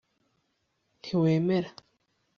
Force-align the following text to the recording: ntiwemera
ntiwemera 1.01 1.69